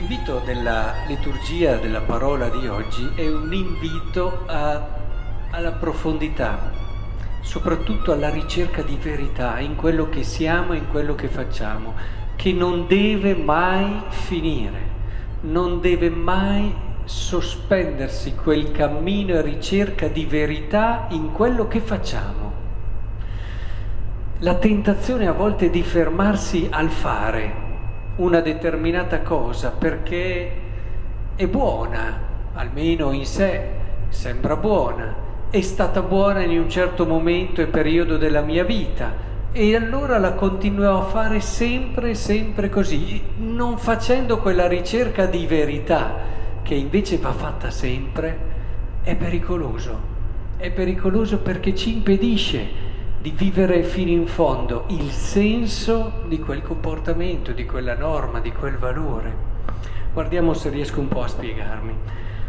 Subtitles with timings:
[0.00, 4.82] L'invito della liturgia della parola di oggi è un invito a,
[5.50, 6.72] alla profondità,
[7.42, 11.92] soprattutto alla ricerca di verità in quello che siamo e in quello che facciamo,
[12.34, 14.80] che non deve mai finire,
[15.42, 22.52] non deve mai sospendersi quel cammino e ricerca di verità in quello che facciamo.
[24.38, 27.68] La tentazione a volte è di fermarsi al fare
[28.16, 30.52] una determinata cosa perché
[31.36, 32.18] è buona,
[32.54, 33.68] almeno in sé
[34.08, 35.14] sembra buona,
[35.50, 40.34] è stata buona in un certo momento e periodo della mia vita e allora la
[40.34, 46.14] continuerò a fare sempre, sempre così, non facendo quella ricerca di verità
[46.62, 48.38] che invece va fatta sempre,
[49.02, 50.08] è pericoloso.
[50.56, 52.88] È pericoloso perché ci impedisce
[53.20, 58.78] di vivere fino in fondo il senso di quel comportamento, di quella norma, di quel
[58.78, 59.48] valore.
[60.14, 61.94] Guardiamo se riesco un po' a spiegarmi.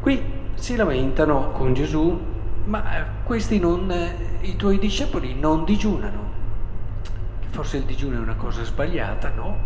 [0.00, 0.22] Qui
[0.54, 2.18] si lamentano con Gesù,
[2.64, 6.32] ma eh, questi non, eh, i tuoi discepoli non digiunano.
[7.50, 9.30] Forse il digiuno è una cosa sbagliata?
[9.36, 9.56] No,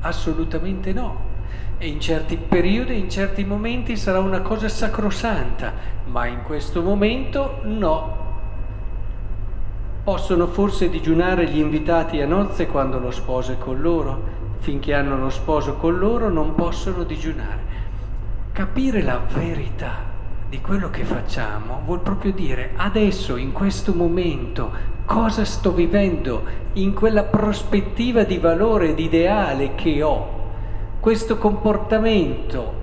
[0.00, 1.32] assolutamente no.
[1.78, 5.72] E in certi periodi, in certi momenti sarà una cosa sacrosanta,
[6.06, 8.23] ma in questo momento no,
[10.04, 14.22] Possono forse digiunare gli invitati a nozze quando lo sposo è con loro?
[14.58, 17.62] Finché hanno lo sposo con loro non possono digiunare.
[18.52, 19.94] Capire la verità
[20.46, 24.72] di quello che facciamo vuol proprio dire adesso, in questo momento,
[25.06, 26.42] cosa sto vivendo
[26.74, 30.50] in quella prospettiva di valore, di ideale che ho.
[31.00, 32.74] Questo comportamento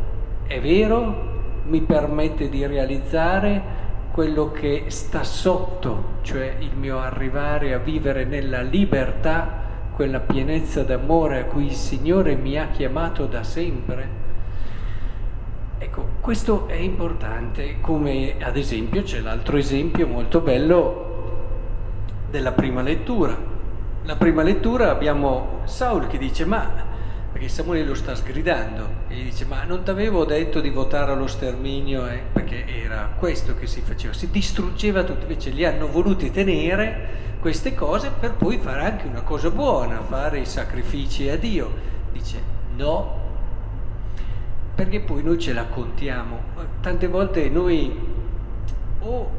[0.47, 1.29] è vero?
[1.67, 3.80] Mi permette di realizzare
[4.11, 9.59] quello che sta sotto, cioè il mio arrivare a vivere nella libertà,
[9.95, 14.19] quella pienezza d'amore a cui il Signore mi ha chiamato da sempre.
[15.77, 21.09] Ecco, questo è importante, come ad esempio c'è l'altro esempio molto bello
[22.29, 23.35] della prima lettura.
[24.03, 26.69] La prima lettura abbiamo Saul che dice ma
[27.31, 31.11] perché Samuele lo sta sgridando e gli dice ma non ti avevo detto di votare
[31.11, 32.21] allo sterminio eh?
[32.31, 37.73] perché era questo che si faceva, si distruggeva tutto, invece li hanno voluti tenere queste
[37.73, 41.89] cose per poi fare anche una cosa buona, fare i sacrifici a Dio.
[42.11, 42.39] Dice
[42.75, 43.19] no,
[44.75, 46.39] perché poi noi ce la contiamo.
[46.81, 47.91] Tante volte noi
[48.99, 49.29] o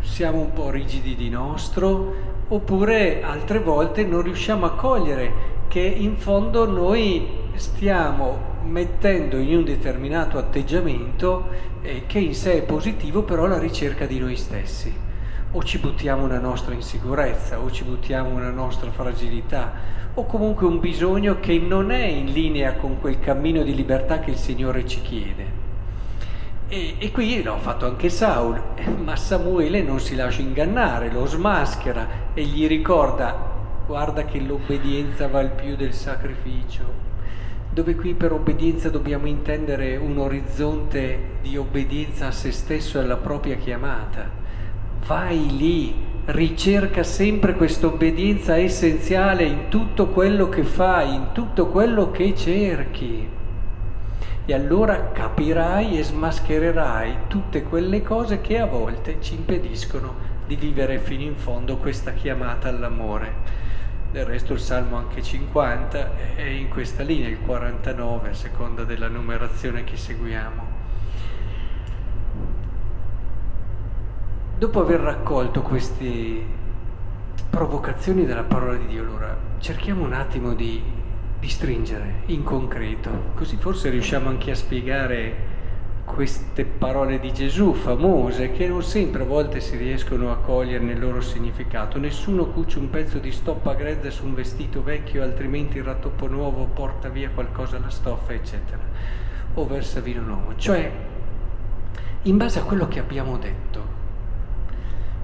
[0.00, 6.16] siamo un po' rigidi di nostro, oppure altre volte non riusciamo a cogliere che in
[6.16, 11.48] fondo noi stiamo mettendo in un determinato atteggiamento
[11.82, 15.06] eh, che in sé è positivo, però alla ricerca di noi stessi.
[15.52, 19.72] O ci buttiamo una nostra insicurezza, o ci buttiamo una nostra fragilità,
[20.14, 24.30] o comunque un bisogno che non è in linea con quel cammino di libertà che
[24.30, 25.67] il Signore ci chiede.
[26.70, 28.60] E, e qui l'ho fatto anche Saul,
[29.02, 33.56] ma Samuele non si lascia ingannare, lo smaschera e gli ricorda
[33.86, 36.82] guarda che l'obbedienza val più del sacrificio,
[37.70, 43.16] dove qui per obbedienza dobbiamo intendere un orizzonte di obbedienza a se stesso e alla
[43.16, 44.28] propria chiamata.
[45.06, 45.94] Vai lì,
[46.26, 53.37] ricerca sempre questa obbedienza essenziale in tutto quello che fai, in tutto quello che cerchi.
[54.50, 60.14] E allora capirai e smaschererai tutte quelle cose che a volte ci impediscono
[60.46, 63.30] di vivere fino in fondo questa chiamata all'amore.
[64.10, 69.08] Del resto il Salmo anche 50 è in questa linea, il 49 a seconda della
[69.08, 70.66] numerazione che seguiamo.
[74.56, 76.42] Dopo aver raccolto queste
[77.50, 80.82] provocazioni della parola di Dio, allora cerchiamo un attimo di,
[81.40, 85.56] di stringere in concreto, così forse riusciamo anche a spiegare
[86.04, 90.98] queste parole di Gesù famose che non sempre a volte si riescono a cogliere nel
[90.98, 91.98] loro significato.
[91.98, 96.64] Nessuno cuce un pezzo di stoppa grezza su un vestito vecchio, altrimenti il rattoppo nuovo
[96.64, 98.82] porta via qualcosa alla stoffa, eccetera.
[99.54, 100.56] O versa vino nuovo.
[100.56, 100.90] Cioè,
[102.22, 103.86] in base a quello che abbiamo detto,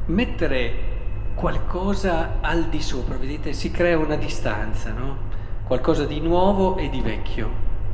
[0.06, 0.93] mettere
[1.34, 5.32] qualcosa al di sopra, vedete, si crea una distanza, no?
[5.66, 7.49] Qualcosa di nuovo e di vecchio.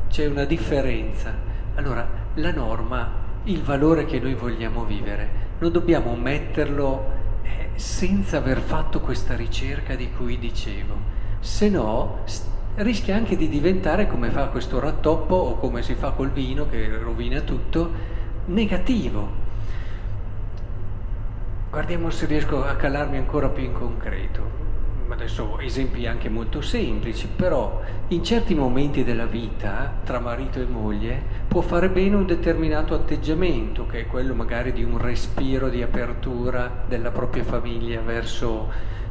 [0.09, 1.33] C'è una differenza.
[1.75, 3.09] Allora, la norma,
[3.43, 5.29] il valore che noi vogliamo vivere.
[5.59, 7.11] Non dobbiamo metterlo
[7.43, 10.95] eh, senza aver fatto questa ricerca di cui dicevo,
[11.39, 12.19] se no
[12.75, 16.89] rischia anche di diventare come fa questo rattoppo o come si fa col vino che
[16.97, 17.89] rovina tutto,
[18.47, 19.29] negativo.
[21.69, 24.80] Guardiamo se riesco a calarmi ancora più in concreto.
[25.13, 31.21] Adesso esempi anche molto semplici, però in certi momenti della vita, tra marito e moglie,
[31.47, 36.83] può fare bene un determinato atteggiamento, che è quello magari di un respiro di apertura
[36.87, 38.69] della propria famiglia verso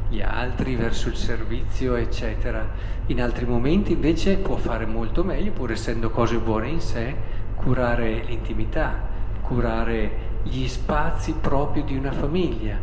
[0.09, 2.67] gli altri, verso il servizio, eccetera.
[3.07, 7.15] In altri momenti invece può fare molto meglio, pur essendo cose buone in sé,
[7.55, 9.07] curare l'intimità,
[9.41, 12.77] curare gli spazi proprio di una famiglia.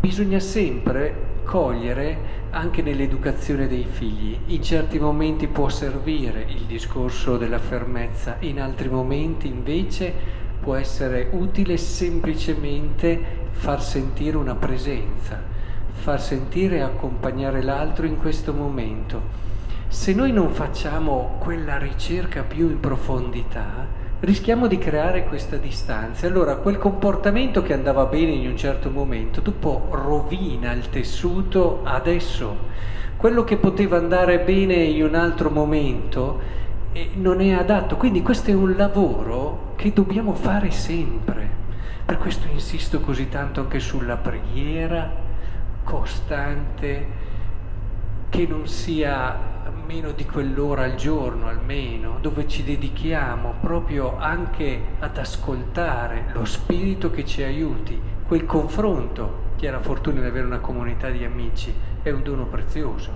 [0.00, 4.36] Bisogna sempre cogliere anche nell'educazione dei figli.
[4.46, 10.12] In certi momenti può servire il discorso della fermezza, in altri momenti invece
[10.60, 15.42] può essere utile semplicemente far sentire una presenza,
[15.92, 19.44] far sentire e accompagnare l'altro in questo momento.
[19.88, 23.86] Se noi non facciamo quella ricerca più in profondità,
[24.26, 26.26] rischiamo di creare questa distanza.
[26.26, 32.74] Allora quel comportamento che andava bene in un certo momento, dopo rovina il tessuto adesso.
[33.16, 36.40] Quello che poteva andare bene in un altro momento
[36.90, 37.96] eh, non è adatto.
[37.96, 41.48] Quindi questo è un lavoro che dobbiamo fare sempre.
[42.04, 45.08] Per questo insisto così tanto anche sulla preghiera
[45.84, 47.06] costante,
[48.28, 55.16] che non sia meno di quell'ora al giorno almeno, dove ci dedichiamo proprio anche ad
[55.18, 60.58] ascoltare lo spirito che ci aiuti, quel confronto, chi ha la fortuna di avere una
[60.58, 63.10] comunità di amici, è un dono prezioso,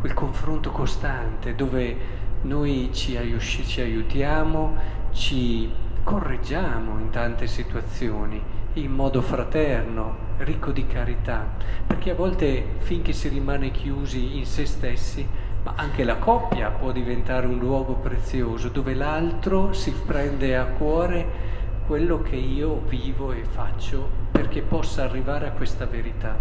[0.00, 1.96] quel confronto costante dove
[2.42, 4.76] noi ci, aiuti, ci aiutiamo,
[5.12, 5.70] ci
[6.04, 8.40] correggiamo in tante situazioni
[8.74, 11.46] in modo fraterno, ricco di carità,
[11.86, 15.26] perché a volte finché si rimane chiusi in se stessi
[15.68, 21.26] ma anche la coppia può diventare un luogo prezioso dove l'altro si prende a cuore
[21.86, 26.34] quello che io vivo e faccio perché possa arrivare a questa verità.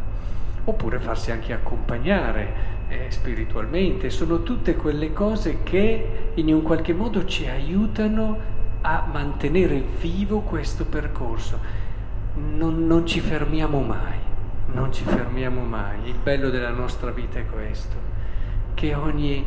[0.63, 2.53] Oppure farsi anche accompagnare
[2.87, 4.09] eh, spiritualmente.
[4.09, 8.39] Sono tutte quelle cose che in un qualche modo ci aiutano
[8.81, 11.59] a mantenere vivo questo percorso.
[12.35, 14.19] Non, non ci fermiamo mai,
[14.67, 15.97] non ci fermiamo mai.
[16.05, 18.07] Il bello della nostra vita è questo
[18.77, 19.43] che ogni,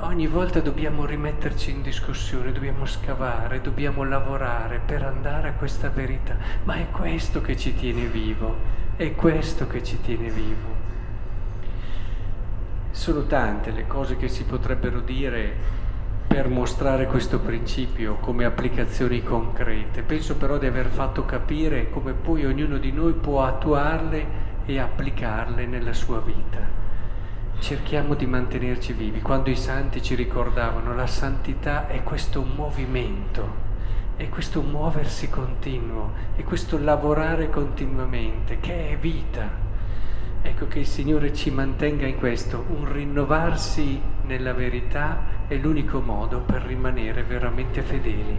[0.00, 6.36] ogni volta dobbiamo rimetterci in discussione, dobbiamo scavare, dobbiamo lavorare per andare a questa verità.
[6.64, 8.56] Ma è questo che ci tiene vivo,
[8.96, 10.80] è questo che ci tiene vivo.
[12.90, 15.54] Sono tante le cose che si potrebbero dire
[16.26, 20.02] per mostrare questo principio come applicazioni concrete.
[20.02, 24.26] Penso però di aver fatto capire come poi ognuno di noi può attuarle
[24.66, 26.81] e applicarle nella sua vita
[27.62, 29.22] cerchiamo di mantenerci vivi.
[29.22, 33.70] Quando i santi ci ricordavano la santità è questo movimento,
[34.16, 39.48] è questo muoversi continuo, è questo lavorare continuamente, che è vita.
[40.42, 46.40] Ecco che il Signore ci mantenga in questo, un rinnovarsi nella verità è l'unico modo
[46.40, 48.38] per rimanere veramente fedeli.